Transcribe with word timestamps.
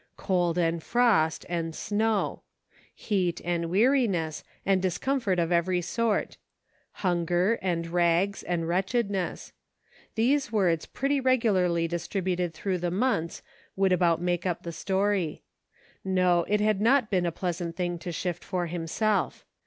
Cold 0.17 0.57
and 0.57 0.81
frost, 0.81 1.45
and 1.47 1.75
snow; 1.75 2.41
heat 2.95 3.39
and 3.45 3.69
weariness, 3.69 4.43
and 4.65 4.81
discomfort 4.81 5.37
of 5.37 5.49
36 5.49 5.49
PRACTICING. 5.49 5.57
every 5.57 5.81
sort; 6.19 6.37
hunger 6.93 7.59
and 7.61 7.85
rags, 7.85 8.41
and 8.41 8.67
wretchedness; 8.67 9.53
those 10.15 10.51
words 10.51 10.87
pretty 10.87 11.19
regularly 11.21 11.87
distributed 11.87 12.51
through 12.51 12.79
the 12.79 12.89
months 12.89 13.43
would 13.75 13.91
about 13.93 14.19
make 14.19 14.43
up 14.47 14.63
the 14.63 14.71
story. 14.71 15.43
No, 16.03 16.45
it 16.47 16.61
had 16.61 16.81
not 16.81 17.11
been 17.11 17.27
a 17.27 17.31
pleasant 17.31 17.75
thing 17.75 17.99
to 17.99 18.11
shift 18.11 18.43
for 18.43 18.65
him 18.65 18.87
self. 18.87 19.45